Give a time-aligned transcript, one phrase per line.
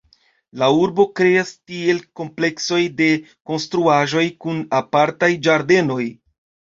[0.59, 3.09] La urbo kreas tiel kompleksojn de
[3.51, 5.99] konstruaĵoj kun apartaj ĝardenoj.